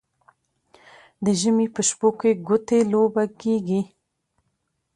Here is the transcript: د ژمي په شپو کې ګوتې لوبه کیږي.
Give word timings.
د 1.25 1.27
ژمي 1.41 1.67
په 1.75 1.81
شپو 1.89 2.09
کې 2.19 2.31
ګوتې 2.47 2.79
لوبه 2.91 3.23
کیږي. 3.41 3.81